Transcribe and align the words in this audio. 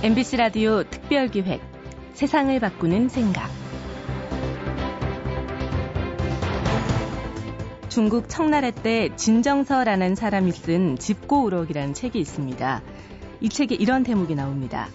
MBC 0.00 0.36
라디오 0.36 0.84
특별기획 0.84 1.60
세상을 2.12 2.60
바꾸는 2.60 3.08
생각 3.08 3.50
중국 7.88 8.28
청나라 8.28 8.70
때 8.70 9.08
진정서라는 9.16 10.14
사람이 10.14 10.52
쓴 10.52 10.96
집고 10.96 11.42
우럭이라는 11.42 11.94
책이 11.94 12.16
있습니다. 12.16 12.80
이 13.40 13.48
책에 13.48 13.74
이런 13.74 14.04
대목이 14.04 14.36
나옵니다. 14.36 14.86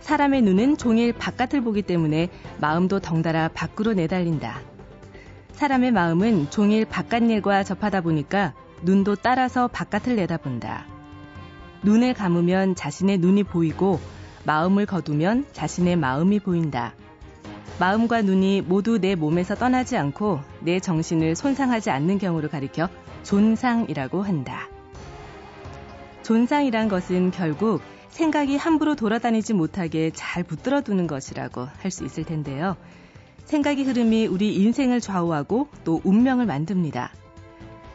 사람의 0.00 0.42
눈은 0.42 0.76
종일 0.76 1.14
바깥을 1.14 1.62
보기 1.62 1.80
때문에 1.80 2.28
마음도 2.60 3.00
덩달아 3.00 3.48
밖으로 3.48 3.94
내달린다. 3.94 4.60
사람의 5.52 5.92
마음은 5.92 6.50
종일 6.50 6.84
바깥 6.84 7.22
일과 7.22 7.64
접하다 7.64 8.02
보니까 8.02 8.52
눈도 8.82 9.14
따라서 9.14 9.66
바깥을 9.68 10.16
내다본다. 10.16 10.84
눈을 11.84 12.12
감으면 12.12 12.74
자신의 12.74 13.16
눈이 13.16 13.44
보이고 13.44 13.98
마음을 14.44 14.86
거두면 14.86 15.46
자신의 15.52 15.96
마음이 15.96 16.40
보인다. 16.40 16.94
마음과 17.78 18.22
눈이 18.22 18.62
모두 18.62 18.98
내 18.98 19.14
몸에서 19.14 19.54
떠나지 19.54 19.96
않고 19.96 20.40
내 20.60 20.78
정신을 20.78 21.34
손상하지 21.36 21.90
않는 21.90 22.18
경우를 22.18 22.48
가리켜 22.48 22.88
존상이라고 23.22 24.22
한다. 24.22 24.68
존상이란 26.22 26.88
것은 26.88 27.30
결국 27.30 27.80
생각이 28.10 28.56
함부로 28.56 28.94
돌아다니지 28.94 29.54
못하게 29.54 30.10
잘 30.10 30.44
붙들어 30.44 30.82
두는 30.82 31.06
것이라고 31.06 31.66
할 31.80 31.90
수 31.90 32.04
있을 32.04 32.24
텐데요. 32.24 32.76
생각의 33.44 33.84
흐름이 33.84 34.26
우리 34.26 34.54
인생을 34.56 35.00
좌우하고 35.00 35.68
또 35.84 36.00
운명을 36.04 36.46
만듭니다. 36.46 37.12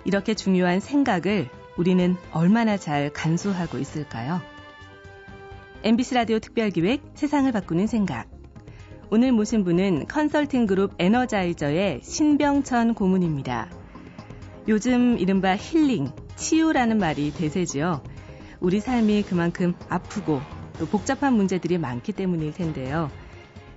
이렇게 0.06 0.34
중요한 0.34 0.80
생각을 0.80 1.50
우리는 1.78 2.16
얼마나 2.32 2.78
잘 2.78 3.12
간수하고 3.12 3.78
있을까요? 3.78 4.42
MBC 5.88 6.16
라디오 6.16 6.40
특별기획 6.40 7.02
세상을 7.14 7.50
바꾸는 7.50 7.88
생각. 7.88 8.28
오늘 9.10 9.32
모신 9.32 9.64
분은 9.64 10.08
컨설팅 10.08 10.66
그룹 10.66 10.94
에너자이저의 11.00 12.02
신병천 12.04 12.94
고문입니다. 12.94 13.70
요즘 14.68 15.18
이른바 15.18 15.56
힐링, 15.56 16.10
치유라는 16.36 16.98
말이 16.98 17.32
대세지요. 17.32 18.04
우리 18.60 18.82
삶이 18.82 19.24
그만큼 19.30 19.76
아프고 19.88 20.42
또 20.78 20.88
복잡한 20.88 21.36
문제들이 21.36 21.78
많기 21.78 22.12
때문일 22.12 22.54
텐데요. 22.54 23.10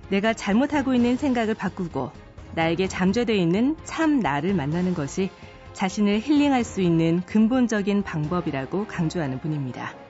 내가 0.09 0.33
잘못하고 0.33 0.93
있는 0.93 1.15
생각을 1.15 1.53
바꾸고 1.53 2.11
나에게 2.55 2.89
잠재되어 2.89 3.37
있는 3.37 3.77
참 3.85 4.19
나를 4.19 4.53
만나는 4.53 4.95
것이 4.95 5.29
자신을 5.71 6.19
힐링할 6.19 6.65
수 6.65 6.81
있는 6.81 7.21
근본적인 7.21 8.03
방법이라고 8.03 8.87
강조하는 8.87 9.39
분입니다. 9.39 10.00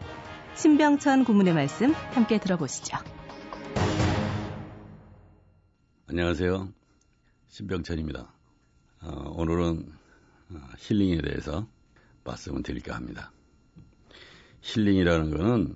신병천 0.55 1.23
고문의 1.23 1.53
말씀 1.53 1.93
함께 1.93 2.39
들어보시죠. 2.39 2.97
안녕하세요. 6.07 6.69
신병천입니다. 7.47 8.31
어, 9.01 9.33
오늘은 9.35 9.91
어, 10.51 10.55
힐링에 10.77 11.21
대해서 11.21 11.67
말씀을 12.25 12.63
드릴까 12.63 12.93
합니다. 12.93 13.31
힐링이라는 14.61 15.31
것은 15.31 15.75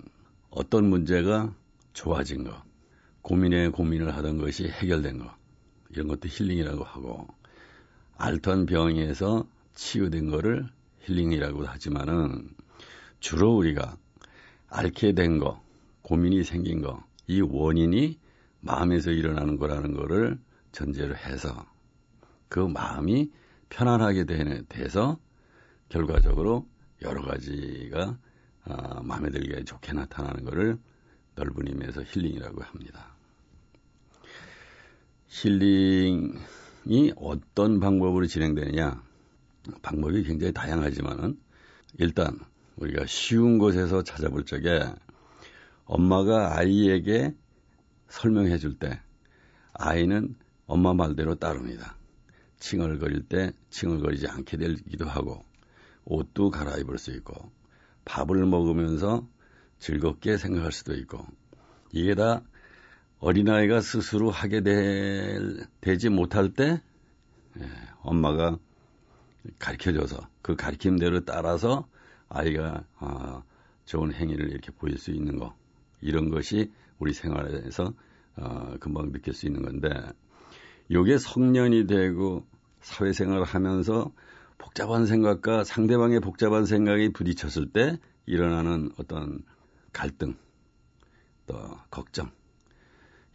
어떤 0.50 0.90
문제가 0.90 1.54
좋아진 1.94 2.44
거, 2.44 2.62
고민에 3.22 3.70
고민을 3.70 4.16
하던 4.16 4.38
것이 4.38 4.68
해결된 4.68 5.20
거, 5.20 5.34
이런 5.90 6.08
것도 6.08 6.28
힐링이라고 6.28 6.84
하고, 6.84 7.28
앓던 8.18 8.66
병에서 8.68 9.48
치유된 9.74 10.30
거를 10.30 10.68
힐링이라고 11.00 11.66
하지만은 11.66 12.50
주로 13.20 13.56
우리가 13.56 13.98
앓게 14.76 15.14
된 15.14 15.40
거, 15.40 15.64
고민이 16.02 16.44
생긴 16.44 16.82
거, 16.82 17.02
이 17.28 17.40
원인이 17.40 18.20
마음에서 18.60 19.12
일어나는 19.12 19.58
거라는 19.58 19.94
거를 19.94 20.38
전제로 20.74 21.16
해서 21.16 21.66
그 22.50 22.60
마음이 22.60 23.32
편안하게 23.70 24.26
돼서 24.68 25.18
결과적으로 25.88 26.68
여러 27.02 27.22
가지가 27.22 28.18
어, 28.66 29.04
마음에 29.04 29.30
들게 29.30 29.64
좋게 29.64 29.94
나타나는 29.94 30.44
것을 30.44 30.78
넓은 31.36 31.68
의미에서 31.68 32.04
힐링이라고 32.04 32.62
합니다. 32.64 33.16
힐링이 35.28 37.14
어떤 37.16 37.80
방법으로 37.80 38.26
진행되느냐? 38.26 39.02
방법이 39.82 40.24
굉장히 40.24 40.52
다양하지만은 40.52 41.40
일단 41.98 42.38
우리가 42.78 43.06
쉬운 43.06 43.58
곳에서 43.58 44.04
찾아볼 44.04 44.46
적에 44.46 44.84
엄마가 45.86 46.58
아이에게 46.58 47.36
설명해 48.10 48.58
줄 48.58 48.78
때 48.78 49.00
아이는 49.74 50.36
엄마 50.68 50.94
말대로 50.94 51.36
따릅니다. 51.36 51.98
칭얼거릴 52.60 53.28
때 53.28 53.52
칭얼거리지 53.70 54.28
않게 54.28 54.58
되기도 54.58 55.06
하고 55.06 55.44
옷도 56.06 56.50
갈아입을 56.50 56.98
수 56.98 57.12
있고 57.12 57.52
밥을 58.06 58.46
먹으면서 58.46 59.28
즐겁게 59.80 60.38
생각할 60.38 60.72
수도 60.72 60.96
있고 60.96 61.26
이게 61.92 62.16
다 62.16 62.42
어린아이가 63.20 63.82
스스로 63.82 64.30
하게 64.30 64.62
될, 64.62 65.68
되지 65.82 66.10
못할 66.10 66.54
때 66.54 66.82
예, 67.60 67.70
엄마가 68.02 68.58
가르쳐줘서 69.60 70.28
그 70.42 70.56
가르침대로 70.56 71.26
따라서 71.26 71.88
아이가 72.36 72.84
어, 73.00 73.44
좋은 73.86 74.14
행위를 74.14 74.52
이렇게 74.52 74.72
보일 74.72 74.98
수 74.98 75.12
있는 75.12 75.40
거 75.40 75.56
이런 76.02 76.30
것이 76.30 76.72
우리 77.00 77.14
생활에서 77.14 77.94
어, 78.36 78.76
금방 78.80 79.12
느낄 79.12 79.34
수 79.34 79.46
있는 79.46 79.62
건데 79.64 79.90
요게 80.92 81.18
성년이 81.18 81.88
되고 81.88 82.46
사회생활을 82.82 83.46
하면서 83.46 84.12
복잡한 84.58 85.06
생각과 85.06 85.64
상대방의 85.64 86.20
복잡한 86.20 86.66
생각이 86.66 87.14
부딪혔을 87.14 87.72
때 87.72 87.98
일어나는 88.26 88.92
어떤 88.98 89.44
갈등, 89.94 90.36
또 91.48 91.56
걱정, 91.90 92.32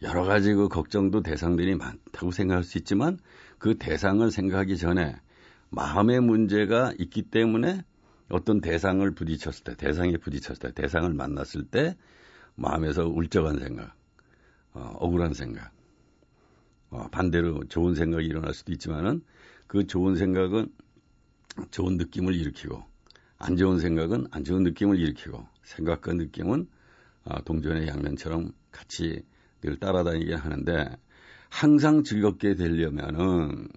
여러 0.01 0.23
가지 0.23 0.53
그 0.53 0.67
걱정도 0.67 1.21
대상들이 1.21 1.75
많다고 1.75 2.31
생각할 2.31 2.63
수 2.63 2.77
있지만 2.77 3.17
그 3.57 3.77
대상을 3.77 4.29
생각하기 4.29 4.77
전에 4.77 5.15
마음의 5.69 6.21
문제가 6.21 6.93
있기 6.99 7.23
때문에 7.23 7.83
어떤 8.31 8.61
대상을 8.61 9.09
부딪혔을 9.11 9.63
때, 9.63 9.75
대상에 9.75 10.17
부딪혔을 10.17 10.59
때, 10.59 10.71
대상을 10.73 11.13
만났을 11.13 11.65
때 11.65 11.95
마음에서 12.55 13.07
울적한 13.07 13.59
생각, 13.59 13.93
어, 14.73 14.95
억울한 14.99 15.33
생각, 15.33 15.71
어, 16.89 17.07
반대로 17.11 17.63
좋은 17.65 17.95
생각이 17.95 18.25
일어날 18.25 18.53
수도 18.53 18.71
있지만은 18.71 19.21
그 19.67 19.87
좋은 19.87 20.15
생각은 20.15 20.71
좋은 21.69 21.97
느낌을 21.97 22.33
일으키고 22.35 22.83
안 23.37 23.57
좋은 23.57 23.79
생각은 23.79 24.27
안 24.31 24.43
좋은 24.43 24.63
느낌을 24.63 24.99
일으키고 24.99 25.45
생각과 25.63 26.13
느낌은 26.13 26.67
어, 27.25 27.43
동전의 27.43 27.87
양면처럼 27.87 28.51
같이 28.71 29.23
늘 29.61 29.77
따라다니게 29.79 30.33
하는데 30.33 30.97
항상 31.49 32.03
즐겁게 32.03 32.55
되려면은 32.55 33.67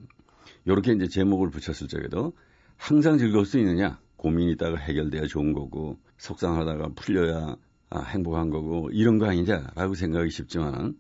이렇게 0.64 0.93
이제 0.93 1.09
제목을 1.09 1.50
붙였을 1.50 1.88
적에도 1.88 2.32
항상 2.76 3.19
즐거울 3.19 3.44
수 3.44 3.59
있느냐 3.59 4.00
고민이 4.24 4.52
있다가 4.52 4.78
해결돼야 4.78 5.26
좋은 5.26 5.52
거고 5.52 5.98
속상하다가 6.16 6.92
풀려야 6.96 7.56
아, 7.90 8.00
행복한 8.00 8.48
거고 8.48 8.88
이런 8.90 9.18
거 9.18 9.26
아니냐라고 9.26 9.94
생각이 9.94 10.30
쉽지만 10.30 10.98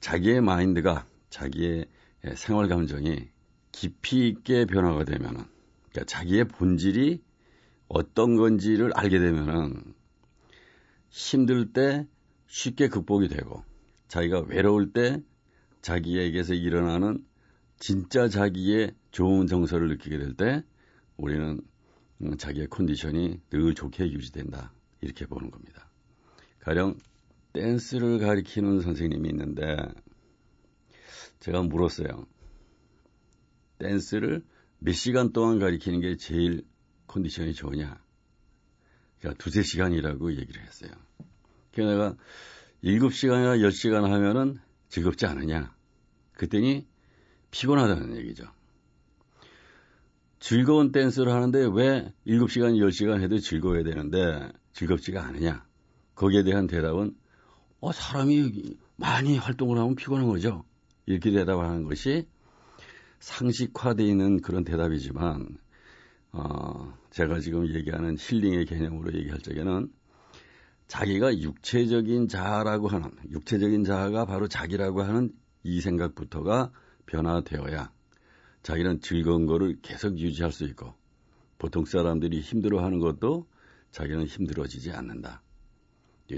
자기의 0.00 0.42
마인드가 0.42 1.06
자기의 1.30 1.86
생활 2.34 2.68
감정이 2.68 3.30
깊이 3.72 4.28
있게 4.28 4.66
변화가 4.66 5.04
되면은 5.04 5.42
그러니까 5.88 6.04
자기의 6.06 6.48
본질이 6.48 7.22
어떤 7.88 8.36
건지를 8.36 8.92
알게 8.94 9.18
되면은 9.18 9.94
힘들 11.08 11.72
때 11.72 12.06
쉽게 12.46 12.88
극복이 12.88 13.28
되고 13.28 13.64
자기가 14.08 14.40
외로울 14.40 14.92
때 14.92 15.22
자기에게서 15.80 16.52
일어나는 16.52 17.24
진짜 17.78 18.28
자기의 18.28 18.94
좋은 19.12 19.46
정서를 19.46 19.88
느끼게 19.88 20.18
될 20.18 20.34
때 20.34 20.62
우리는 21.16 21.58
음, 21.58 21.69
자기의 22.38 22.68
컨디션이 22.68 23.40
늘 23.50 23.74
좋게 23.74 24.12
유지된다. 24.12 24.72
이렇게 25.00 25.26
보는 25.26 25.50
겁니다. 25.50 25.88
가령 26.60 26.98
댄스를 27.52 28.18
가리키는 28.18 28.80
선생님이 28.80 29.30
있는데 29.30 29.76
제가 31.40 31.62
물었어요. 31.62 32.26
댄스를 33.78 34.44
몇 34.78 34.92
시간 34.92 35.32
동안 35.32 35.58
가리키는 35.58 36.00
게 36.00 36.16
제일 36.16 36.64
컨디션이 37.06 37.54
좋으냐? 37.54 38.00
제가 39.22 39.34
두세 39.34 39.62
시간이라고 39.62 40.36
얘기를 40.36 40.62
했어요. 40.62 40.90
그래서 41.72 41.90
내가 41.92 42.16
7시간이나 42.84 43.60
10시간 43.60 44.02
하면은 44.02 44.58
즐겁지 44.88 45.26
않으냐? 45.26 45.74
그랬더니 46.32 46.86
피곤하다는 47.50 48.16
얘기죠. 48.18 48.50
즐거운 50.50 50.90
댄스를 50.90 51.30
하는데 51.30 51.60
왜 51.72 52.12
7시간, 52.26 52.74
10시간 52.74 53.22
해도 53.22 53.38
즐거워야 53.38 53.84
되는데 53.84 54.50
즐겁지가 54.72 55.24
않으냐? 55.24 55.64
거기에 56.16 56.42
대한 56.42 56.66
대답은 56.66 57.14
어, 57.78 57.92
사람이 57.92 58.76
많이 58.96 59.38
활동을 59.38 59.78
하면 59.78 59.94
피곤한 59.94 60.26
거죠. 60.26 60.64
이렇게 61.06 61.30
대답하는 61.30 61.84
것이 61.84 62.26
상식화되어 63.20 64.04
있는 64.04 64.40
그런 64.40 64.64
대답이지만, 64.64 65.56
어, 66.32 66.98
제가 67.10 67.38
지금 67.38 67.72
얘기하는 67.72 68.16
힐링의 68.18 68.64
개념으로 68.64 69.16
얘기할 69.16 69.38
적에는 69.38 69.88
자기가 70.88 71.38
육체적인 71.38 72.26
자아라고 72.26 72.88
하는, 72.88 73.12
육체적인 73.30 73.84
자아가 73.84 74.24
바로 74.24 74.48
자기라고 74.48 75.04
하는 75.04 75.30
이 75.62 75.80
생각부터가 75.80 76.72
변화되어야 77.06 77.92
자기는 78.62 79.00
즐거운 79.00 79.46
거를 79.46 79.78
계속 79.82 80.18
유지할 80.18 80.52
수 80.52 80.64
있고 80.64 80.94
보통 81.58 81.84
사람들이 81.84 82.40
힘들어하는 82.40 82.98
것도 82.98 83.46
자기는 83.92 84.26
힘들어지지 84.26 84.92
않는다. 84.92 85.42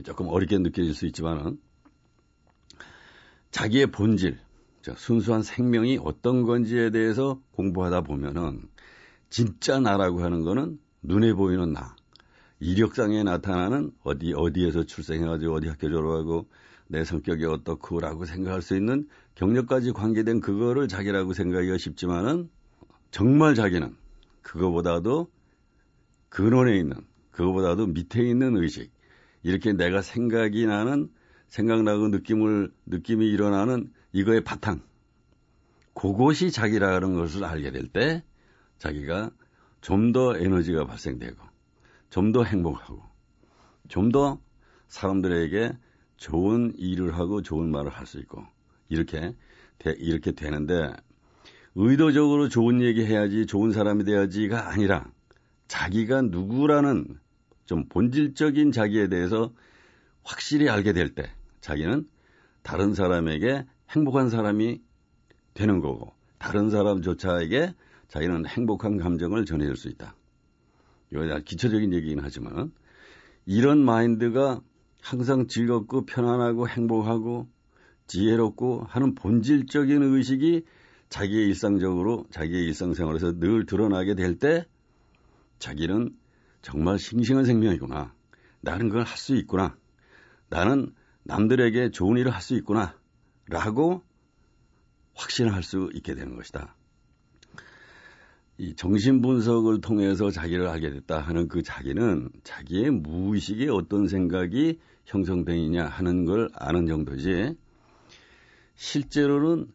조금 0.04 0.28
어렵게 0.28 0.58
느껴질 0.58 0.94
수 0.94 1.06
있지만은 1.06 1.60
자기의 3.50 3.88
본질, 3.88 4.38
순수한 4.96 5.42
생명이 5.42 5.98
어떤 6.02 6.42
건지에 6.42 6.90
대해서 6.90 7.40
공부하다 7.52 8.02
보면은 8.02 8.62
진짜 9.28 9.78
나라고 9.78 10.22
하는 10.22 10.42
거는 10.42 10.78
눈에 11.02 11.34
보이는 11.34 11.72
나, 11.72 11.94
이력상에 12.60 13.22
나타나는 13.22 13.92
어디 14.02 14.32
어디에서 14.32 14.84
출생해가지고 14.84 15.54
어디 15.54 15.68
학교 15.68 15.88
졸업하고 15.88 16.48
내 16.88 17.04
성격이 17.04 17.44
어떻고라고 17.44 18.24
생각할 18.24 18.62
수 18.62 18.76
있는 18.76 19.08
경력까지 19.34 19.92
관계된 19.92 20.40
그거를 20.40 20.88
자기라고 20.88 21.32
생각하기가 21.32 21.78
쉽지만은 21.78 22.50
정말 23.10 23.54
자기는 23.54 23.96
그거보다도 24.42 25.30
근원에 26.28 26.76
있는 26.78 26.96
그거보다도 27.30 27.86
밑에 27.88 28.22
있는 28.22 28.56
의식 28.56 28.92
이렇게 29.42 29.72
내가 29.72 30.02
생각이 30.02 30.66
나는 30.66 31.10
생각나고 31.48 32.08
느낌을 32.08 32.72
느낌이 32.86 33.26
일어나는 33.28 33.92
이거의 34.12 34.42
바탕 34.42 34.82
그것이 35.94 36.50
자기라는 36.50 37.14
것을 37.14 37.44
알게 37.44 37.70
될 37.70 37.88
때 37.88 38.24
자기가 38.78 39.30
좀 39.80 40.12
더 40.12 40.36
에너지가 40.36 40.86
발생되고 40.86 41.36
좀 42.10 42.32
더 42.32 42.44
행복하고 42.44 43.02
좀 43.88 44.10
더 44.12 44.40
사람들에게 44.88 45.76
좋은 46.22 46.72
일을 46.78 47.16
하고 47.18 47.42
좋은 47.42 47.70
말을 47.70 47.90
할 47.90 48.06
수 48.06 48.18
있고 48.20 48.44
이렇게 48.88 49.34
되, 49.78 49.92
이렇게 49.98 50.32
되는데 50.32 50.92
의도적으로 51.74 52.48
좋은 52.48 52.80
얘기 52.80 53.04
해야지 53.04 53.46
좋은 53.46 53.72
사람이 53.72 54.04
돼야지가 54.04 54.68
아니라 54.68 55.10
자기가 55.66 56.22
누구라는 56.22 57.18
좀 57.64 57.88
본질적인 57.88 58.70
자기에 58.72 59.08
대해서 59.08 59.52
확실히 60.22 60.68
알게 60.68 60.92
될 60.92 61.14
때 61.14 61.30
자기는 61.60 62.08
다른 62.62 62.94
사람에게 62.94 63.66
행복한 63.90 64.30
사람이 64.30 64.80
되는 65.54 65.80
거고 65.80 66.12
다른 66.38 66.70
사람조차에게 66.70 67.74
자기는 68.08 68.46
행복한 68.46 68.98
감정을 68.98 69.44
전해줄 69.44 69.76
수 69.76 69.88
있다. 69.88 70.14
이거 71.12 71.40
기초적인 71.44 71.92
얘기긴 71.94 72.20
하지만 72.22 72.72
이런 73.46 73.84
마인드가 73.84 74.60
항상 75.02 75.48
즐겁고 75.48 76.06
편안하고 76.06 76.68
행복하고 76.68 77.48
지혜롭고 78.06 78.84
하는 78.88 79.14
본질적인 79.14 80.02
의식이 80.02 80.64
자기의 81.08 81.48
일상적으로 81.48 82.24
자기의 82.30 82.64
일상생활에서 82.66 83.38
늘 83.38 83.66
드러나게 83.66 84.14
될 84.14 84.38
때 84.38 84.64
자기는 85.58 86.16
정말 86.62 86.98
싱싱한 86.98 87.44
생명이구나. 87.44 88.14
나는 88.60 88.88
그걸 88.88 89.04
할 89.04 89.18
수 89.18 89.36
있구나. 89.36 89.76
나는 90.48 90.94
남들에게 91.24 91.90
좋은 91.90 92.16
일을 92.16 92.32
할 92.32 92.40
수 92.40 92.54
있구나. 92.54 92.96
라고 93.46 94.02
확신할 95.14 95.62
수 95.62 95.90
있게 95.94 96.14
되는 96.14 96.36
것이다. 96.36 96.74
이 98.58 98.74
정신 98.76 99.20
분석을 99.20 99.80
통해서 99.80 100.30
자기를 100.30 100.68
알게 100.68 100.90
됐다 100.90 101.20
하는 101.20 101.48
그 101.48 101.62
자기는 101.62 102.30
자기의 102.44 102.90
무의식에 102.90 103.68
어떤 103.68 104.06
생각이 104.06 104.78
형성되느냐 105.06 105.86
하는 105.86 106.24
걸 106.24 106.48
아는 106.54 106.86
정도지 106.86 107.56
실제로는 108.76 109.68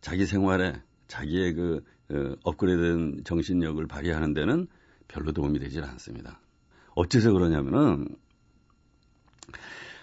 자기 0.00 0.26
생활에 0.26 0.80
자기의 1.06 1.54
그 1.54 1.84
어, 2.10 2.34
업그레이드된 2.42 3.22
정신력을 3.24 3.86
발휘하는 3.86 4.34
데는 4.34 4.66
별로 5.06 5.32
도움이 5.32 5.58
되질 5.60 5.84
않습니다. 5.84 6.40
어째서 6.94 7.32
그러냐면은 7.32 8.08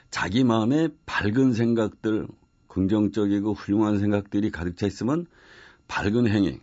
자기 0.10 0.44
마음에 0.44 0.88
밝은 1.06 1.54
생각들, 1.54 2.28
긍정적이고 2.68 3.54
훌륭한 3.54 4.00
생각들이 4.00 4.52
가득 4.52 4.78
차 4.78 4.88
있으면 4.88 5.26
밝은 5.88 6.28
행위, 6.28 6.60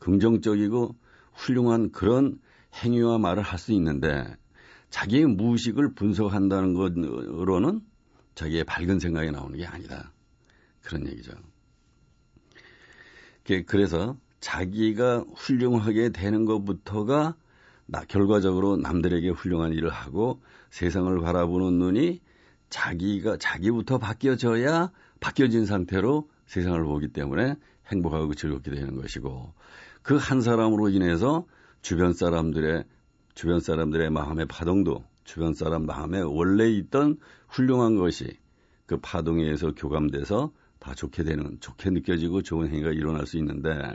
긍정적이고 0.00 0.94
훌륭한 1.34 1.92
그런 1.92 2.40
행위와 2.74 3.18
말을 3.18 3.42
할 3.42 3.58
수 3.58 3.72
있는데 3.72 4.24
자기의 4.90 5.26
무의식을 5.26 5.94
분석한다는 5.94 6.74
것으로는 6.74 7.80
자기의 8.34 8.64
밝은 8.64 8.98
생각이 8.98 9.30
나오는 9.30 9.56
게 9.56 9.66
아니다. 9.66 10.12
그런 10.82 11.06
얘기죠. 11.06 11.32
그래서 13.66 14.16
자기가 14.40 15.24
훌륭하게 15.34 16.10
되는 16.10 16.44
것부터가 16.44 17.34
나, 17.86 18.00
결과적으로 18.04 18.76
남들에게 18.76 19.30
훌륭한 19.30 19.72
일을 19.72 19.88
하고 19.88 20.42
세상을 20.70 21.18
바라보는 21.20 21.78
눈이 21.78 22.20
자기가 22.68 23.38
자기부터 23.38 23.98
바뀌어져야 23.98 24.92
바뀌어진 25.20 25.64
상태로 25.64 26.28
세상을 26.46 26.82
보기 26.84 27.08
때문에 27.08 27.56
행복하고 27.86 28.34
즐겁게 28.34 28.70
되는 28.70 28.94
것이고 28.94 29.54
그 30.02 30.16
한 30.16 30.40
사람으로 30.40 30.88
인해서 30.90 31.46
주변 31.82 32.12
사람들의 32.12 32.84
주변 33.38 33.60
사람들의 33.60 34.10
마음의 34.10 34.46
파동도 34.46 35.04
주변 35.22 35.54
사람 35.54 35.86
마음에 35.86 36.20
원래 36.20 36.68
있던 36.70 37.20
훌륭한 37.46 37.94
것이 37.94 38.36
그 38.84 38.98
파동에 38.98 39.44
의해서 39.44 39.72
교감돼서 39.76 40.50
다 40.80 40.92
좋게 40.92 41.22
되는, 41.22 41.56
좋게 41.60 41.90
느껴지고 41.90 42.42
좋은 42.42 42.66
행위가 42.66 42.90
일어날 42.90 43.28
수 43.28 43.38
있는데 43.38 43.94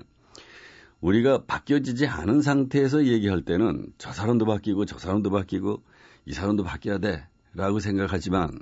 우리가 1.01 1.44
바뀌어지지 1.44 2.07
않은 2.07 2.42
상태에서 2.42 3.06
얘기할 3.06 3.42
때는 3.42 3.92
저 3.97 4.14
사람도 4.14 4.45
바뀌고 4.45 4.85
저 4.85 4.97
사람도 4.97 5.30
바뀌고 5.30 5.83
이 6.26 6.31
사람도 6.31 6.64
바뀌어야 6.64 7.00
돼 7.00 7.28
라고 7.54 7.81
생각하지만 7.81 8.57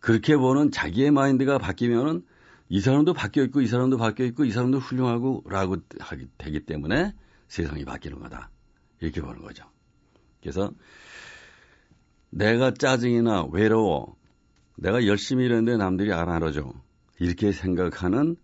그렇게 0.00 0.36
보는 0.36 0.72
자기의 0.72 1.12
마인드가 1.12 1.58
바뀌면은 1.58 2.24
이 2.68 2.80
사람도 2.80 3.14
바뀌어 3.14 3.44
있고 3.44 3.60
이 3.60 3.68
사람도 3.68 3.98
바뀌어 3.98 4.26
있고 4.26 4.44
이 4.44 4.50
사람도 4.50 4.80
훌륭하고 4.80 5.44
라고 5.46 5.76
하기 6.00 6.26
되기 6.36 6.66
때문에 6.66 7.14
세상이 7.46 7.84
바뀌는 7.84 8.18
거다. 8.18 8.50
이렇게 8.98 9.20
보는 9.20 9.40
거죠. 9.40 9.72
그래서 10.44 10.70
내가 12.28 12.74
짜증이나 12.74 13.46
외로워, 13.50 14.14
내가 14.76 15.06
열심히 15.06 15.46
일했는데 15.46 15.78
남들이 15.78 16.12
안 16.12 16.28
알아줘. 16.28 16.70
이렇게 17.18 17.50
생각하는 17.50 18.36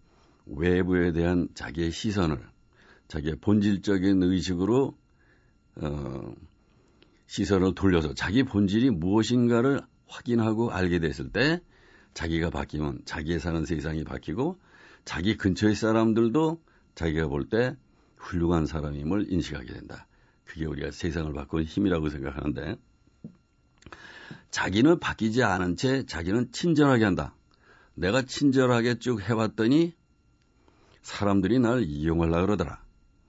외부에 0.46 1.12
대한 1.12 1.48
자기의 1.54 1.90
시선을 1.90 2.40
자기의 3.08 3.36
본질적인 3.42 4.22
의식으로 4.22 4.96
어, 5.82 6.34
시선을 7.26 7.74
돌려서 7.74 8.14
자기 8.14 8.44
본질이 8.44 8.90
무엇인가를 8.90 9.82
확인하고 10.06 10.70
알게 10.70 11.00
됐을 11.00 11.30
때 11.30 11.60
자기가 12.14 12.48
바뀌면 12.48 13.02
자기의 13.04 13.40
사는 13.40 13.64
세상이 13.66 14.04
바뀌고 14.04 14.58
자기 15.04 15.36
근처의 15.36 15.74
사람들도 15.74 16.62
자기가 16.94 17.28
볼 17.28 17.48
때 17.50 17.76
훌륭한 18.16 18.66
사람임을 18.66 19.32
인식하게 19.32 19.72
된다. 19.72 20.06
그게 20.50 20.66
우리가 20.66 20.90
세상을 20.90 21.32
바꾸는 21.32 21.64
힘이라고 21.64 22.08
생각하는데 22.08 22.76
자기는 24.50 24.98
바뀌지 24.98 25.44
않은 25.44 25.76
채 25.76 26.04
자기는 26.04 26.50
친절하게 26.50 27.04
한다. 27.04 27.36
내가 27.94 28.22
친절하게 28.22 28.98
쭉 28.98 29.20
해왔더니 29.20 29.94
사람들이 31.02 31.60
날 31.60 31.84
이용하려고 31.84 32.46
그러더라. 32.46 32.82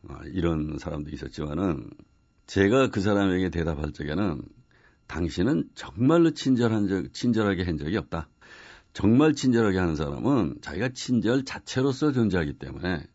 어, 0.10 0.20
이런 0.34 0.80
사람도 0.80 1.12
있었지만은 1.12 1.92
제가 2.48 2.90
그 2.90 3.02
사람에게 3.02 3.52
대답할 3.52 3.92
적에는 3.92 4.42
당신은 5.06 5.70
정말로 5.76 6.32
친절한 6.32 6.88
적, 6.88 7.14
친절하게 7.14 7.64
한 7.64 7.78
적이 7.78 7.98
없다. 7.98 8.30
정말 8.94 9.36
친절하게 9.36 9.78
하는 9.78 9.96
사람은 9.96 10.56
자기가 10.62 10.90
친절 10.90 11.46
자체로서 11.46 12.14
존재하기 12.14 12.54
때문에 12.54 13.06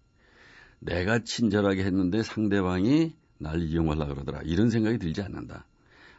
내가 0.79 1.25
친절하게 1.25 1.85
했는데 1.85 2.23
상대방이 2.23 3.17
날 3.39 3.63
이용하려고 3.63 4.15
그러더라. 4.15 4.41
이런 4.45 4.71
생각이 4.71 4.99
들지 4.99 5.23
않는다. 5.23 5.67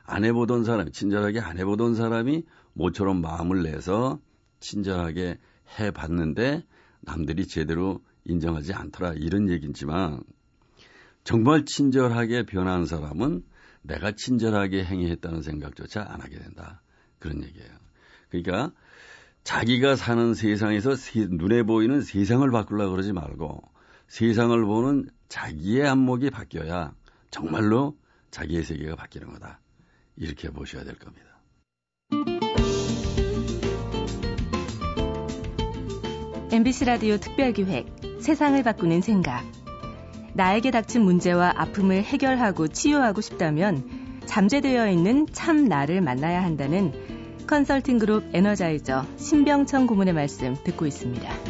안 0.04 0.24
해보던 0.24 0.64
사람이, 0.64 0.92
친절하게 0.92 1.40
안 1.40 1.58
해보던 1.58 1.96
사람이 1.96 2.46
모처럼 2.74 3.22
마음을 3.22 3.64
내서 3.64 4.20
친절하게 4.60 5.38
해봤는데 5.80 6.64
남들이 7.02 7.48
제대로 7.48 8.02
인정하지 8.26 8.74
않더라. 8.74 9.14
이런 9.14 9.50
얘기지만 9.50 10.22
정말 11.24 11.66
친절하게 11.66 12.46
변한 12.46 12.86
사람은 12.86 13.44
내가 13.82 14.12
친절하게 14.14 14.84
행위했다는 14.84 15.42
생각조차 15.42 16.06
안 16.08 16.22
하게 16.22 16.40
된다. 16.40 16.82
그런 17.20 17.44
얘기예요. 17.44 17.70
그러니까 18.30 18.72
자기가 19.44 19.96
사는 19.96 20.34
세상에서 20.34 20.96
눈에 21.30 21.64
보이는 21.64 22.02
세상을 22.02 22.50
바꾸려고 22.52 22.92
그러지 22.92 23.14
말고 23.14 23.62
세상을 24.08 24.66
보는 24.66 25.10
자기의 25.30 25.88
안목이 25.88 26.30
바뀌어야 26.30 26.94
정말로 27.30 27.98
자기의 28.32 28.64
세계가 28.64 28.96
바뀌는 28.96 29.32
거다. 29.34 29.60
이렇게 30.16 30.50
보셔야 30.50 30.84
될 30.84 30.96
겁니다. 30.96 31.26
MBC 36.52 36.86
라디오 36.86 37.18
특별기획 37.18 37.88
세상을 38.22 38.62
바꾸는 38.64 39.02
생각 39.02 39.44
나에게 40.34 40.72
닥친 40.72 41.02
문제와 41.02 41.54
아픔을 41.56 42.04
해결하고 42.04 42.68
치유하고 42.68 43.22
싶다면 43.22 44.22
잠재되어 44.26 44.90
있는 44.90 45.28
참 45.34 45.66
나를 45.66 46.02
만나야 46.02 46.44
한다는 46.44 46.94
컨설팅 47.48 47.98
그룹 47.98 48.24
에너자이저 48.34 49.06
신병청 49.18 49.88
고문의 49.88 50.14
말씀 50.14 50.56
듣고 50.64 50.86
있습니다. 50.86 51.47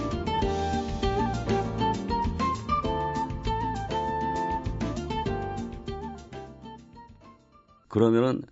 그러면은 7.98 8.44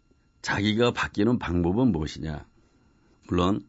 자기가 0.42 0.90
바뀌는 0.90 1.38
방법은 1.38 1.92
무엇이냐? 1.92 2.48
물론 3.28 3.62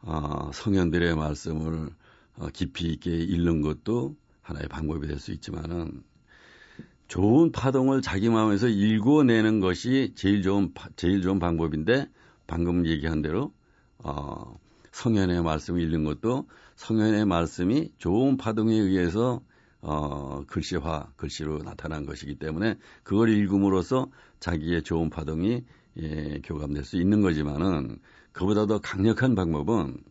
어, 0.00 0.50
성현들의 0.54 1.14
말씀을 1.14 1.90
어, 2.36 2.48
깊이 2.54 2.86
있게 2.86 3.18
읽는 3.18 3.60
것도 3.60 4.16
하나의 4.40 4.68
방법이 4.68 5.06
될 5.06 5.18
수 5.18 5.32
있지만은 5.32 6.02
좋은 7.08 7.52
파동을 7.52 8.00
자기 8.00 8.30
마음에서 8.30 8.68
읽어내는 8.68 9.60
것이 9.60 10.14
제일 10.16 10.40
좋은 10.40 10.72
제일 10.96 11.20
좋은 11.20 11.38
방법인데 11.38 12.08
방금 12.46 12.86
얘기한 12.86 13.20
대로 13.20 13.52
어, 13.98 14.58
성현의 14.92 15.42
말씀을 15.42 15.82
읽는 15.82 16.04
것도 16.04 16.48
성현의 16.76 17.26
말씀이 17.26 17.92
좋은 17.98 18.38
파동에 18.38 18.74
의해서 18.74 19.42
어, 19.82 20.44
글씨화, 20.46 21.12
글씨로 21.16 21.62
나타난 21.62 22.04
것이기 22.06 22.36
때문에 22.36 22.78
그걸 23.02 23.30
읽음으로써 23.30 24.10
자기의 24.40 24.82
좋은 24.82 25.10
파동이 25.10 25.64
예, 25.98 26.40
교감될 26.44 26.84
수 26.84 26.96
있는 26.96 27.20
거지만은 27.22 27.98
그보다 28.32 28.66
더 28.66 28.78
강력한 28.78 29.34
방법은 29.34 30.02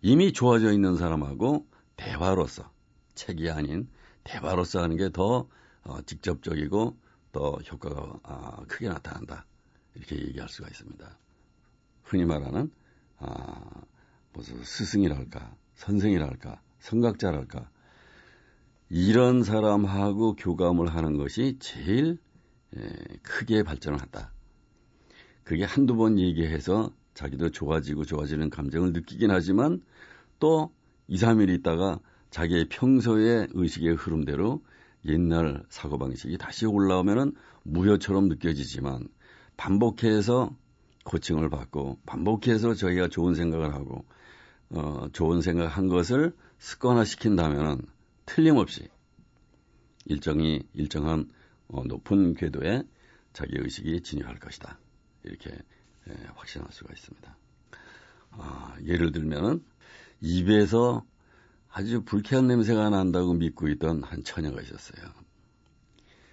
이미 0.00 0.32
좋아져 0.32 0.72
있는 0.72 0.96
사람하고 0.96 1.66
대화로서 1.96 2.70
책이 3.14 3.50
아닌 3.50 3.88
대화로서 4.24 4.82
하는 4.82 4.96
게 4.96 5.08
더 5.10 5.48
어, 5.84 6.00
직접적이고 6.02 6.96
또 7.32 7.58
효과가 7.70 8.20
아, 8.22 8.64
크게 8.68 8.88
나타난다 8.88 9.46
이렇게 9.94 10.16
얘기할 10.16 10.48
수가 10.48 10.68
있습니다. 10.68 11.18
흔히 12.04 12.24
말하는 12.24 12.70
아, 13.18 13.82
무슨 14.32 14.62
스승이랄까 14.62 15.54
선생이랄까 15.74 16.60
성각자랄까 16.80 17.68
이런 18.94 19.42
사람하고 19.42 20.36
교감을 20.36 20.94
하는 20.94 21.16
것이 21.16 21.56
제일 21.60 22.18
에, 22.76 22.92
크게 23.22 23.62
발전을 23.62 23.98
한다. 23.98 24.34
그게 25.44 25.64
한두 25.64 25.96
번 25.96 26.18
얘기해서 26.18 26.92
자기도 27.14 27.50
좋아지고 27.50 28.04
좋아지는 28.04 28.50
감정을 28.50 28.92
느끼긴 28.92 29.30
하지만 29.30 29.80
또 30.38 30.74
2, 31.08 31.16
3일 31.16 31.48
있다가 31.58 32.00
자기의 32.28 32.68
평소의 32.68 33.48
의식의 33.54 33.94
흐름대로 33.94 34.62
옛날 35.06 35.64
사고방식이 35.70 36.36
다시 36.36 36.66
올라오면은 36.66 37.32
무효처럼 37.62 38.28
느껴지지만 38.28 39.08
반복해서 39.56 40.54
코칭을 41.04 41.48
받고 41.48 41.96
반복해서 42.04 42.74
저희가 42.74 43.08
좋은 43.08 43.34
생각을 43.34 43.72
하고 43.72 44.04
어, 44.68 45.08
좋은 45.14 45.40
생각한 45.40 45.88
것을 45.88 46.34
습관화시킨다면 46.58 47.86
틀림없이 48.34 48.88
일정이 50.06 50.62
일정한 50.72 51.30
어, 51.68 51.84
높은 51.84 52.32
궤도에 52.32 52.82
자기 53.34 53.58
의식이 53.58 54.00
진입할 54.00 54.38
것이다. 54.38 54.78
이렇게 55.24 55.50
예, 56.08 56.12
확신할 56.34 56.72
수가 56.72 56.94
있습니다. 56.94 57.36
아, 58.30 58.76
예를 58.86 59.12
들면 59.12 59.62
입에서 60.22 61.04
아주 61.68 62.04
불쾌한 62.04 62.46
냄새가 62.46 62.88
난다고 62.88 63.34
믿고 63.34 63.68
있던 63.68 64.02
한 64.02 64.24
처녀가 64.24 64.62
있었어요. 64.62 65.12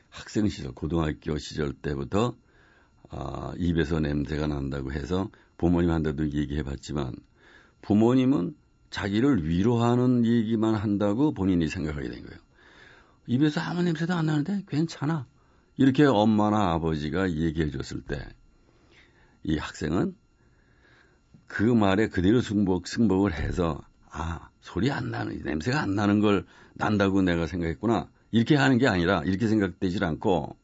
학생 0.10 0.48
시절, 0.48 0.72
고등학교 0.72 1.38
시절 1.38 1.74
때부터 1.74 2.38
아, 3.10 3.54
입에서 3.58 4.00
냄새가 4.00 4.48
난다고 4.48 4.94
해서 4.94 5.30
부모님한테도 5.58 6.32
얘기해 6.32 6.64
봤지만 6.64 7.14
부모님은 7.82 8.56
자기를 8.90 9.48
위로하는 9.48 10.26
얘기만 10.26 10.76
한다고 10.76 11.34
본인이 11.34 11.68
생각하게 11.68 12.10
된 12.10 12.26
거예요. 12.26 12.40
입에서 13.28 13.62
아무 13.62 13.84
냄새도 13.84 14.14
안 14.14 14.26
나는데 14.26 14.64
괜찮아. 14.68 15.28
이렇게 15.78 16.06
엄마나 16.06 16.74
아버지가 16.74 17.32
얘기해 17.32 17.72
줬을 17.72 18.02
때 18.02 18.18
이 19.44 19.58
학생은 19.58 20.16
그 21.48 21.64
말에 21.64 22.08
그대로 22.08 22.42
승복, 22.42 22.88
승복을 22.88 23.34
해서 23.34 23.82
아, 24.12 24.50
소리 24.62 24.92
안 24.92 25.12
나는, 25.12 25.42
냄새가 25.44 25.82
안 25.82 25.96
나는 25.96 26.20
걸 26.20 26.46
난다고 26.74 27.22
내가 27.22 27.48
생각했구나. 27.48 28.10
이렇게 28.32 28.56
하는 28.56 28.78
게 28.78 28.88
아니라 28.88 29.24
이렇게 29.26 29.48
생각되질 29.48 30.04
않고 30.04 30.56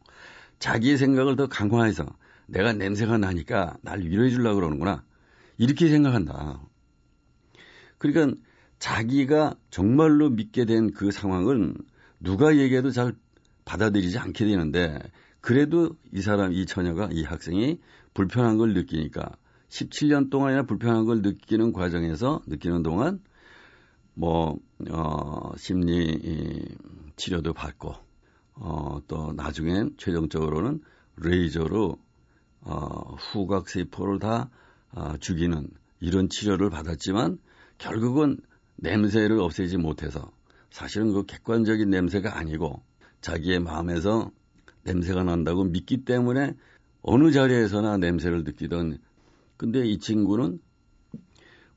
자기의 0.59 0.97
생각을 0.97 1.35
더 1.35 1.47
강화해서 1.47 2.05
내가 2.47 2.73
냄새가 2.73 3.17
나니까 3.17 3.77
날 3.81 4.01
위로해 4.01 4.29
주려고 4.29 4.55
그러는구나. 4.55 5.03
이렇게 5.57 5.89
생각한다. 5.89 6.61
그러니까 8.11 8.37
자기가 8.79 9.55
정말로 9.69 10.29
믿게 10.29 10.65
된 10.65 10.91
그 10.93 11.11
상황은 11.11 11.75
누가 12.19 12.57
얘기해도 12.57 12.91
잘 12.91 13.13
받아들이지 13.65 14.17
않게 14.17 14.45
되는데 14.45 14.99
그래도 15.41 15.95
이 16.11 16.21
사람, 16.21 16.53
이 16.53 16.65
처녀가, 16.65 17.09
이 17.11 17.23
학생이 17.23 17.79
불편한 18.13 18.57
걸 18.57 18.73
느끼니까 18.73 19.31
17년 19.69 20.29
동안이나 20.29 20.63
불편한 20.63 21.05
걸 21.05 21.21
느끼는 21.21 21.73
과정에서 21.73 22.41
느끼는 22.47 22.83
동안 22.83 23.19
뭐, 24.13 24.57
어, 24.89 25.51
심리 25.57 26.65
치료도 27.17 27.53
받고, 27.53 27.93
어, 28.55 29.01
또 29.07 29.33
나중엔 29.33 29.95
최종적으로는 29.97 30.81
레이저로, 31.17 31.97
어, 32.61 33.15
후각 33.15 33.69
세포를 33.69 34.19
다 34.19 34.49
어, 34.91 35.17
죽이는 35.17 35.67
이런 35.99 36.29
치료를 36.29 36.69
받았지만 36.69 37.37
결국은 37.77 38.37
냄새를 38.77 39.39
없애지 39.39 39.77
못해서 39.77 40.31
사실은 40.69 41.13
그 41.13 41.25
객관적인 41.25 41.89
냄새가 41.89 42.37
아니고 42.37 42.83
자기의 43.21 43.59
마음에서 43.59 44.31
냄새가 44.83 45.23
난다고 45.23 45.63
믿기 45.63 46.05
때문에 46.05 46.53
어느 47.01 47.31
자리에서나 47.31 47.97
냄새를 47.97 48.43
느끼던 48.43 48.99
근데 49.57 49.85
이 49.85 49.99
친구는 49.99 50.59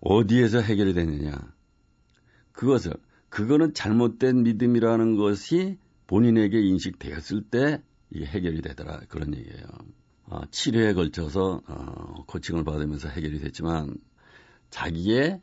어디에서 0.00 0.60
해결이 0.60 0.94
되느냐 0.94 1.32
그것을 2.52 2.94
그거는 3.28 3.74
잘못된 3.74 4.42
믿음이라는 4.42 5.16
것이 5.16 5.78
본인에게 6.06 6.60
인식되었을 6.60 7.42
때 7.50 7.82
이게 8.10 8.24
해결이 8.24 8.62
되더라 8.62 9.00
그런 9.08 9.34
얘기예요. 9.34 9.66
어, 10.24 10.40
치료에 10.50 10.94
걸쳐서 10.94 11.62
어, 11.66 12.24
코칭을 12.26 12.64
받으면서 12.64 13.08
해결이 13.08 13.38
됐지만 13.38 13.96
자기의 14.70 15.40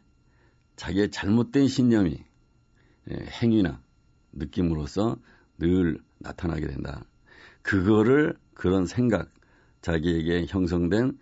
자기의 0.76 1.12
잘못된 1.12 1.68
신념이 1.68 2.24
예, 3.12 3.16
행위나 3.42 3.82
느낌으로서 4.34 5.18
늘 5.58 6.00
나타나게 6.20 6.68
된다. 6.68 7.04
그거를 7.62 8.38
그런 8.54 8.86
생각, 8.86 9.32
자기에게 9.82 10.46
형성된 10.48 11.18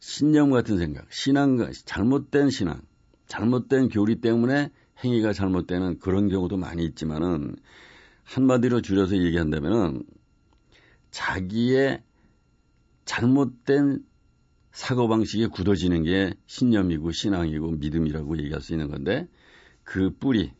신념 0.00 0.50
같은 0.50 0.78
생각, 0.78 1.12
신앙, 1.12 1.58
잘못된 1.84 2.50
신앙, 2.50 2.80
잘못된 3.26 3.88
교리 3.88 4.20
때문에 4.20 4.70
행위가 5.04 5.32
잘못되는 5.32 5.98
그런 5.98 6.28
경우도 6.28 6.56
많이 6.56 6.84
있지만은 6.84 7.56
한마디로 8.24 8.82
줄여서 8.82 9.16
얘기한다면은 9.16 10.04
자기의 11.10 12.02
잘못된 13.04 14.04
사고방식에 14.78 15.48
굳어지는 15.48 16.04
게 16.04 16.32
신념이고 16.46 17.10
신앙이고 17.10 17.72
믿음이라고 17.72 18.38
얘기할 18.38 18.60
수 18.60 18.74
있는 18.74 18.88
건데 18.88 19.26
그 19.82 20.14
뿌리, 20.16 20.52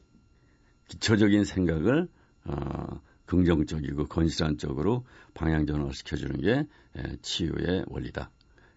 기초적인 0.88 1.44
생각을 1.44 2.08
어, 2.44 3.00
긍정적이고 3.26 4.06
건실한 4.06 4.58
쪽으로 4.58 5.06
방향 5.34 5.66
전환을 5.66 5.94
시켜주는 5.94 6.40
게 6.40 6.66
치유의 7.22 7.84
원리다. 7.86 8.32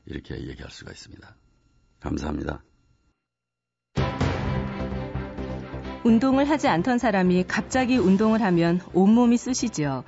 이렇게 0.05 0.36
얘기할 0.36 0.69
수가 0.69 0.91
있습니다. 0.91 1.36
감사합니다. 2.01 2.63
운동을 6.03 6.48
하지 6.50 6.67
않던 6.67 7.00
사람이 7.00 7.45
갑자기 7.48 7.98
운동을 7.98 8.43
하면 8.43 8.79
온몸이 8.93 9.38
쑤시죠. 9.38 10.03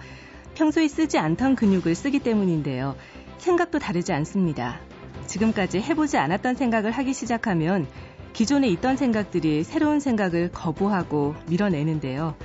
평소에 0.53 0.87
쓰지 0.87 1.17
않던 1.17 1.55
근육을 1.55 1.95
쓰기 1.95 2.19
때문인데요. 2.19 2.95
생각도 3.39 3.79
다르지 3.79 4.13
않습니다. 4.13 4.79
지금까지 5.27 5.81
해보지 5.81 6.17
않았던 6.17 6.55
생각을 6.55 6.91
하기 6.91 7.13
시작하면 7.13 7.87
기존에 8.33 8.67
있던 8.69 8.97
생각들이 8.97 9.63
새로운 9.63 9.99
생각을 9.99 10.51
거부하고 10.51 11.35
밀어내는데요. 11.47 12.35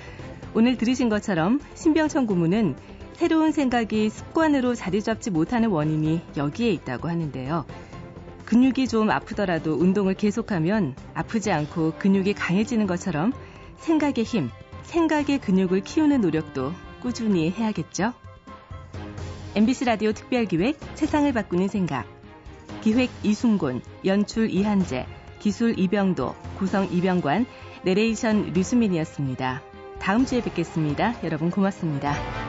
오늘 0.55 0.77
들으신 0.77 1.09
것처럼 1.09 1.61
신병천 1.75 2.27
고문은 2.27 2.77
새로운 3.15 3.53
생각이 3.53 4.11
습관으로 4.11 4.75
자리 4.75 5.03
잡지 5.03 5.31
못하는 5.31 5.71
원인이 5.71 6.21
여기에 6.37 6.71
있다고 6.71 7.09
하는데요. 7.09 7.65
근육이 8.45 8.89
좀 8.89 9.11
아프더라도 9.11 9.75
운동을 9.75 10.15
계속하면 10.15 10.95
아프지 11.15 11.51
않고 11.51 11.95
근육이 11.99 12.35
강해지는 12.35 12.87
것처럼 12.87 13.33
생각의 13.79 14.25
힘, 14.25 14.51
생각의 14.85 15.39
근육을 15.39 15.83
키우는 15.83 16.21
노력도 16.21 16.73
꾸준히 17.03 17.51
해야겠죠. 17.51 18.15
MBC 19.55 19.85
라디오 19.85 20.13
특별기획 20.13 20.79
세상을 20.95 21.31
바꾸는 21.33 21.69
생각. 21.69 22.18
기획 22.83 23.11
이순곤, 23.23 23.83
연출 24.05 24.51
이한재, 24.51 25.07
기술 25.39 25.79
이병도, 25.79 26.35
구성 26.59 26.89
이병관, 26.91 27.47
내레이션 27.85 28.53
류수민이었습니다. 28.53 29.63
다음 29.99 30.27
주에 30.27 30.41
뵙겠습니다. 30.41 31.15
여러분 31.25 31.51
고맙습니다. 31.51 32.48